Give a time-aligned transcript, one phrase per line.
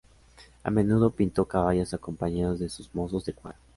[0.63, 3.59] A menudo pintó caballos acompañados de sus mozos de cuadra.